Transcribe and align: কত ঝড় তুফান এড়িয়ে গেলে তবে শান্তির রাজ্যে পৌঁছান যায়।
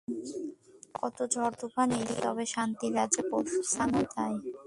কত 0.97 1.17
ঝড় 1.33 1.53
তুফান 1.59 1.89
এড়িয়ে 1.91 2.05
গেলে 2.09 2.21
তবে 2.25 2.43
শান্তির 2.53 2.91
রাজ্যে 2.97 3.21
পৌঁছান 3.31 3.89
যায়। 4.13 4.35